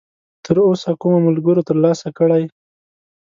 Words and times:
تراوسه 0.45 0.89
کومو 1.01 1.19
ملګرو 1.27 1.67
ترلاسه 1.69 2.07
کړی!؟ 2.17 2.43